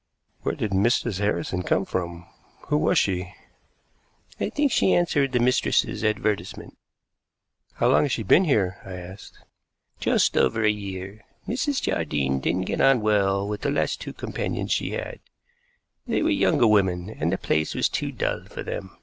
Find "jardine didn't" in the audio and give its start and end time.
11.83-12.63